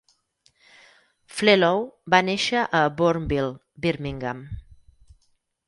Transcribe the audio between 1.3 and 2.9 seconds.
Flello va néixer a